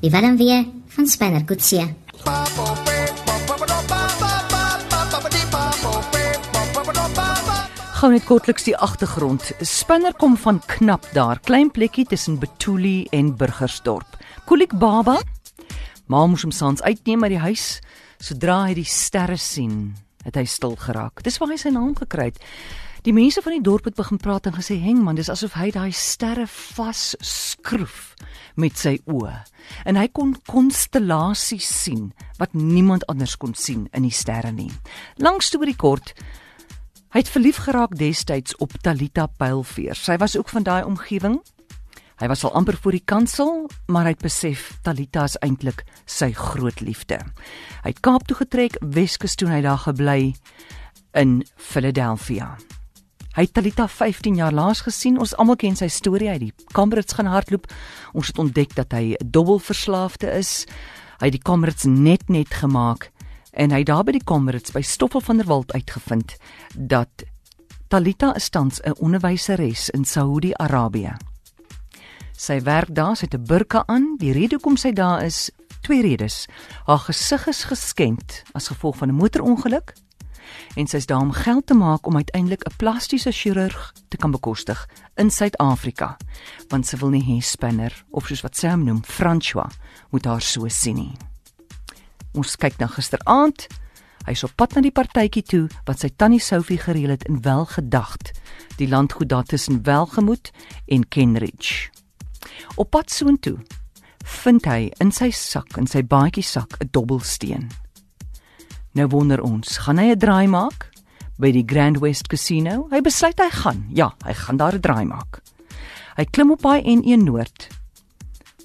Die 0.00 0.10
Willem 0.10 0.36
weer 0.36 0.64
van 0.86 1.06
Spanner 1.06 1.44
Kutsie. 1.44 1.86
Gou 7.98 8.10
net 8.12 8.26
kortliks 8.28 8.66
die 8.68 8.76
agtergrond. 8.76 9.42
Spinner 9.64 10.12
kom 10.14 10.36
van 10.38 10.60
knap 10.66 11.08
daar, 11.16 11.40
klein 11.40 11.70
plekkie 11.70 12.04
tussen 12.06 12.36
Betuli 12.38 13.06
en 13.10 13.32
Burgersdorp. 13.36 14.18
Kolik 14.44 14.76
Baba. 14.78 15.16
Ma 16.06 16.26
moes 16.26 16.44
hom 16.44 16.52
saans 16.52 16.82
uitneem 16.82 17.24
uit 17.24 17.32
die 17.34 17.40
huis. 17.42 17.64
Sodra 18.20 18.66
hy 18.66 18.76
die 18.78 18.86
sterre 18.86 19.38
sien, 19.40 19.96
het 20.26 20.36
hy 20.36 20.44
stil 20.44 20.76
geraak. 20.76 21.24
Dis 21.24 21.40
waar 21.40 21.50
hy 21.54 21.58
sy 21.58 21.72
naam 21.74 21.96
gekry 21.98 22.30
het. 22.30 22.38
Die 23.06 23.12
mense 23.14 23.42
van 23.42 23.54
die 23.54 23.62
dorp 23.62 23.86
het 23.86 23.94
begin 23.94 24.18
praat 24.18 24.46
en 24.46 24.56
gesê, 24.56 24.80
"Heng 24.82 25.02
man, 25.02 25.14
dis 25.14 25.28
asof 25.28 25.52
hy 25.52 25.70
daai 25.70 25.92
sterre 25.92 26.46
vas 26.46 27.14
skroef 27.20 28.14
met 28.54 28.78
sy 28.78 28.98
oë." 29.06 29.44
En 29.84 29.96
hy 29.96 30.08
kon 30.08 30.36
konstellasies 30.46 31.82
sien 31.82 32.12
wat 32.38 32.54
niemand 32.54 33.06
anders 33.06 33.36
kon 33.36 33.54
sien 33.54 33.88
in 33.92 34.02
die 34.02 34.10
sterre 34.10 34.52
nie. 34.52 34.70
Lang 35.16 35.42
storie 35.42 35.76
kort, 35.76 36.14
hy 37.10 37.18
het 37.18 37.28
verlief 37.28 37.56
geraak 37.56 37.96
destyds 37.96 38.56
op 38.56 38.72
Talita 38.82 39.26
Pylveer. 39.26 39.94
Sy 39.94 40.16
was 40.16 40.36
ook 40.36 40.48
van 40.48 40.62
daai 40.62 40.84
omgewing. 40.84 41.40
Hy 42.18 42.26
was 42.26 42.44
al 42.44 42.52
amper 42.52 42.76
voor 42.76 42.92
die 42.92 43.04
kansel, 43.04 43.68
maar 43.86 44.02
hy 44.02 44.10
het 44.10 44.22
besef 44.22 44.78
Talita 44.82 45.24
is 45.24 45.36
eintlik 45.38 45.84
sy 46.04 46.32
groot 46.32 46.80
liefde. 46.80 47.18
Hy 47.82 47.88
het 47.88 48.00
Kaap 48.00 48.26
toe 48.26 48.36
getrek, 48.36 48.76
Weskus 48.80 49.34
toe 49.34 49.48
hy 49.48 49.60
daar 49.60 49.78
gebly 49.78 50.34
in 51.14 51.44
Philadelphia. 51.56 52.56
Hy 53.38 53.44
het 53.46 53.52
Talita 53.54 53.84
15 53.86 54.34
jaar 54.34 54.50
laas 54.50 54.80
gesien. 54.82 55.14
Ons 55.22 55.30
almal 55.38 55.54
ken 55.62 55.76
sy 55.78 55.86
storie. 55.94 56.26
Het 56.26 56.40
die 56.42 56.54
Kamerads 56.74 57.14
gaan 57.14 57.28
hardloop. 57.30 57.68
Ons 58.18 58.32
het 58.32 58.38
ontdek 58.42 58.72
dat 58.74 58.90
hy 58.90 59.14
'n 59.14 59.30
dubbelverslaafde 59.30 60.26
is. 60.34 60.66
Hy 61.20 61.30
het 61.30 61.36
die 61.38 61.46
Kamerads 61.46 61.84
net 61.84 62.28
net 62.28 62.50
gemaak 62.50 63.12
en 63.52 63.70
hy 63.70 63.84
daar 63.84 64.02
by 64.04 64.12
die 64.12 64.24
Kamerads 64.24 64.72
by 64.72 64.80
Stoffel 64.82 65.20
van 65.20 65.36
der 65.36 65.46
Walt 65.46 65.72
uitgevind 65.72 66.36
dat 66.74 67.08
Talita 67.88 68.34
is 68.34 68.48
tans 68.48 68.80
'n 68.82 68.98
onderwyseres 68.98 69.90
in 69.90 70.04
Saudi-Arabië. 70.04 71.16
Sy 72.36 72.60
werk 72.62 72.94
daar, 72.94 73.16
sy 73.16 73.24
het 73.24 73.34
'n 73.34 73.46
burka 73.46 73.82
aan. 73.86 74.16
Die 74.18 74.32
rede 74.32 74.54
hoekom 74.54 74.76
sy 74.76 74.92
daar 74.92 75.22
is, 75.22 75.50
twee 75.82 76.02
redes. 76.02 76.48
Haar 76.86 76.98
gesig 76.98 77.46
is 77.46 77.64
geskend 77.64 78.42
as 78.52 78.68
gevolg 78.68 78.96
van 78.96 79.08
'n 79.08 79.14
motorongeluk 79.14 79.94
en 80.74 80.86
sy's 80.86 81.06
daar 81.06 81.20
om 81.20 81.32
geld 81.32 81.66
te 81.66 81.74
maak 81.74 82.06
om 82.06 82.16
uiteindelik 82.16 82.64
'n 82.64 82.76
plastiese 82.76 83.32
chirurg 83.32 83.92
te 84.08 84.16
kan 84.16 84.30
bekostig 84.30 84.88
in 85.16 85.30
Suid-Afrika, 85.30 86.16
want 86.68 86.86
sy 86.86 86.96
wil 86.96 87.10
nie 87.10 87.24
hê 87.24 87.42
Spinner 87.42 88.04
of 88.10 88.26
soos 88.26 88.40
wat 88.40 88.56
sy 88.56 88.68
hom 88.68 88.84
noem, 88.84 89.02
François, 89.04 89.70
moet 90.10 90.24
haar 90.24 90.42
so 90.42 90.68
sien 90.68 90.96
nie. 90.96 91.16
Ons 92.34 92.56
kyk 92.56 92.78
na 92.78 92.86
gisteraand. 92.86 93.66
Hy's 94.26 94.44
op 94.44 94.52
pad 94.56 94.74
na 94.74 94.80
die 94.80 94.92
partytjie 94.92 95.42
toe 95.42 95.68
wat 95.88 96.00
sy 96.00 96.10
tannie 96.16 96.40
Sophie 96.40 96.78
gereël 96.78 97.10
het 97.10 97.24
in 97.24 97.40
Welgedagte, 97.42 98.32
die 98.76 98.88
landgoed 98.88 99.28
daar 99.28 99.44
tussen 99.44 99.82
Welgemoot 99.82 100.50
en 100.86 101.08
Kenridge. 101.08 101.88
Op 102.76 102.90
pad 102.90 103.10
soontoe 103.10 103.56
vind 104.44 104.66
hy 104.68 104.90
in 105.00 105.12
sy 105.14 105.30
sak, 105.30 105.78
in 105.80 105.86
sy 105.86 106.02
baadjie 106.04 106.44
sak, 106.44 106.76
'n 106.80 106.88
dobbelsteen. 106.92 107.70
Nou 108.98 109.06
wonder 109.12 109.38
ons, 109.46 109.76
gaan 109.84 109.98
hy 110.02 110.10
'n 110.10 110.18
draai 110.18 110.48
maak 110.50 110.90
by 111.38 111.52
die 111.52 111.62
Grand 111.62 112.00
West 112.02 112.26
Casino? 112.26 112.88
Hy 112.90 113.00
besluit 113.00 113.38
hy 113.38 113.50
gaan. 113.50 113.86
Ja, 113.94 114.10
hy 114.26 114.32
gaan 114.34 114.56
daar 114.56 114.74
'n 114.74 114.80
draai 114.80 115.04
maak. 115.04 115.40
Hy 116.16 116.24
klim 116.24 116.50
op 116.50 116.62
daai 116.62 116.82
N1 116.82 117.22
Noord. 117.22 117.68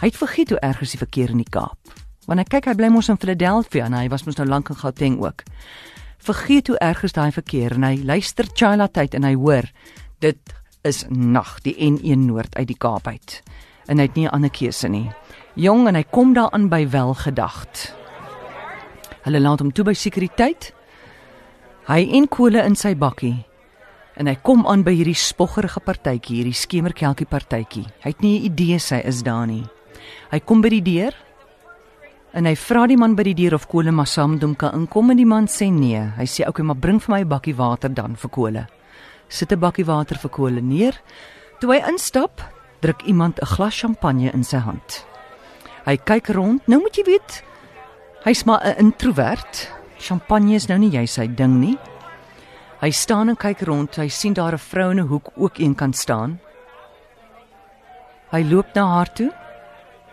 Hy 0.00 0.06
het 0.06 0.16
vergeet 0.16 0.48
hoe 0.48 0.58
erg 0.58 0.80
is 0.80 0.90
die 0.90 0.98
verkeer 0.98 1.30
in 1.30 1.36
die 1.36 1.50
Kaap. 1.50 1.78
Wanneer 2.26 2.46
hy 2.48 2.56
kyk, 2.56 2.64
hy 2.64 2.74
bly 2.74 2.88
mos 2.88 3.08
in 3.08 3.18
Philadelphia 3.18 3.84
en 3.84 3.92
hy 3.92 4.08
was 4.08 4.24
mos 4.24 4.36
nou 4.36 4.48
lank 4.48 4.68
in 4.68 4.76
Gauteng 4.76 5.20
ook. 5.20 5.42
Vergeet 6.18 6.68
hoe 6.68 6.78
erg 6.78 7.02
is 7.02 7.12
daai 7.12 7.32
verkeer 7.32 7.72
en 7.72 7.82
hy 7.82 8.00
luister 8.02 8.46
Chila 8.54 8.88
tyd 8.88 9.14
en 9.14 9.24
hy 9.24 9.34
hoor 9.34 9.70
dit 10.20 10.38
is 10.82 11.04
nag 11.10 11.60
die 11.60 11.76
N1 11.76 12.18
Noord 12.18 12.56
uit 12.56 12.66
die 12.66 12.78
Kaap 12.78 13.06
uit. 13.06 13.42
En 13.88 13.98
hy 13.98 14.04
het 14.04 14.14
nie 14.14 14.24
'n 14.26 14.32
ander 14.32 14.50
keuse 14.50 14.88
nie. 14.88 15.12
Jong 15.54 15.86
en 15.88 15.94
hy 15.94 16.04
kom 16.10 16.32
daar 16.32 16.50
aan 16.50 16.68
by 16.68 16.88
welgedagte. 16.88 18.03
Hulle 19.24 19.40
laat 19.40 19.60
hom 19.60 19.72
toe 19.72 19.84
by 19.84 19.94
sekuriteit. 19.96 20.72
Hy 21.88 22.00
en 22.18 22.28
kole 22.28 22.62
in 22.64 22.76
sy 22.76 22.94
bakkie. 22.94 23.36
En 24.20 24.28
hy 24.30 24.36
kom 24.46 24.66
aan 24.70 24.84
by 24.86 24.92
hierdie 24.94 25.16
spoggerige 25.18 25.80
partytjie, 25.82 26.38
hierdie 26.38 26.56
skemerkelkie 26.56 27.26
partytjie. 27.26 27.84
Hy 28.04 28.10
het 28.12 28.22
nie 28.22 28.38
'n 28.38 28.44
idee 28.52 28.78
sy 28.78 29.00
is 29.04 29.22
daar 29.22 29.46
nie. 29.46 29.64
Hy 30.30 30.40
kom 30.40 30.60
by 30.60 30.68
die 30.68 30.82
deur 30.82 31.14
en 32.34 32.46
hy 32.46 32.54
vra 32.54 32.86
die 32.86 32.96
man 32.96 33.14
by 33.14 33.22
die 33.22 33.34
deur 33.34 33.54
of 33.54 33.68
kole 33.68 33.92
maar 33.92 34.06
saam 34.06 34.32
met 34.32 34.42
hom 34.42 34.54
kan 34.56 34.74
inkom 34.74 35.10
en 35.10 35.16
die 35.16 35.26
man 35.26 35.46
sê 35.46 35.70
nee. 35.72 36.12
Hy 36.16 36.26
sê 36.26 36.48
okay, 36.48 36.64
maar 36.64 36.76
bring 36.76 37.00
vir 37.00 37.14
my 37.14 37.20
'n 37.20 37.28
bakkie 37.28 37.56
water 37.56 37.88
dan 37.88 38.16
vir 38.16 38.30
kole. 38.30 38.66
Sit 39.28 39.52
'n 39.52 39.60
bakkie 39.60 39.86
water 39.86 40.16
vir 40.16 40.30
kole 40.30 40.60
neer. 40.60 41.00
Toe 41.60 41.72
hy 41.72 41.88
instap, 41.88 42.42
druk 42.80 43.02
iemand 43.06 43.40
'n 43.40 43.46
glas 43.46 43.80
champagne 43.80 44.32
in 44.34 44.44
sy 44.44 44.58
hand. 44.58 45.06
Hy 45.86 45.96
kyk 45.96 46.28
rond. 46.28 46.66
Nou 46.66 46.80
moet 46.80 46.96
jy 46.96 47.04
weet, 47.04 47.42
Hy's 48.24 48.44
maar 48.44 48.64
'n 48.64 48.78
introwert. 48.78 49.70
Champagne 49.98 50.54
is 50.54 50.66
nou 50.66 50.78
nie 50.78 50.90
jy 50.90 51.06
sy 51.06 51.26
ding 51.26 51.60
nie. 51.60 51.78
Hy 52.80 52.90
staan 52.90 53.28
en 53.28 53.36
kyk 53.36 53.60
rond. 53.60 53.96
Hy 53.96 54.08
sien 54.08 54.32
daar 54.32 54.52
'n 54.52 54.58
vrou 54.58 54.90
in 54.90 55.00
'n 55.00 55.06
hoek 55.06 55.28
ook 55.36 55.58
een 55.58 55.74
kan 55.74 55.92
staan. 55.92 56.40
Hy 58.30 58.42
loop 58.42 58.74
na 58.74 58.86
haar 58.86 59.12
toe. 59.12 59.32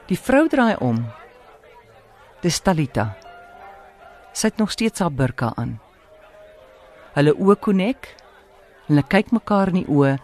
Die 0.08 0.20
vrou 0.20 0.48
draai 0.48 0.76
om. 0.80 1.06
Dis 2.42 2.60
Talita. 2.60 3.16
Sy 4.34 4.48
het 4.48 4.58
nog 4.58 4.72
steeds 4.72 5.00
haar 5.00 5.12
burka 5.12 5.54
aan. 5.56 5.80
Hulle 7.14 7.34
oë 7.34 7.60
konnek. 7.60 8.16
Hulle 8.88 9.04
kyk 9.04 9.32
mekaar 9.32 9.68
in 9.68 9.74
die 9.74 9.88
oë 9.88 10.18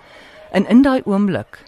en 0.51 0.67
in 0.67 0.81
daai 0.81 1.01
oomblik 1.05 1.63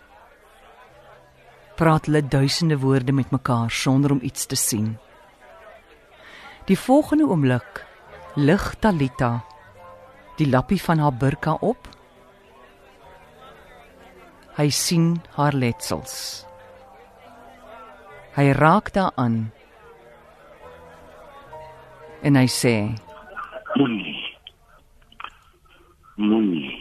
praat 1.75 2.06
hulle 2.06 2.28
duisende 2.28 2.78
woorde 2.80 3.12
met 3.12 3.31
mekaar 3.31 3.72
sonder 3.72 4.12
om 4.12 4.19
iets 4.22 4.46
te 4.46 4.56
sien. 4.56 4.97
Die 6.69 6.78
volgende 6.78 7.25
oomblik 7.25 7.85
lig 8.38 8.66
Talita 8.78 9.40
die 10.38 10.47
lappie 10.47 10.80
van 10.81 11.00
haar 11.02 11.16
burka 11.18 11.56
op. 11.66 11.88
Hy 14.56 14.68
sien 14.69 15.16
haar 15.35 15.57
letsels. 15.57 16.46
Hy 18.38 18.52
raak 18.56 18.94
daaraan. 18.94 19.50
En 22.22 22.38
hy 22.40 22.46
sê: 22.47 22.75
Moenie. 23.75 24.19
Moenie. 26.16 26.78